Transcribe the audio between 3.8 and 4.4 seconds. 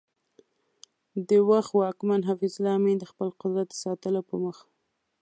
ساتلو په